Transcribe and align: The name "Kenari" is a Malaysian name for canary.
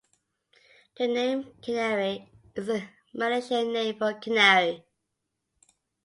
The 0.97 1.05
name 1.07 1.43
"Kenari" 1.61 2.27
is 2.55 2.67
a 2.69 2.89
Malaysian 3.13 3.71
name 3.71 3.99
for 3.99 4.15
canary. 4.15 4.83